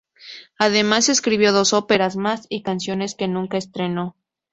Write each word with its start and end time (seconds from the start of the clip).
Además 0.57 1.09
escribió 1.09 1.53
dos 1.53 1.73
óperas 1.73 2.15
más 2.15 2.47
y 2.49 2.63
canciones 2.63 3.13
que 3.13 3.27
nunca 3.27 3.57
estrenó. 3.59 4.15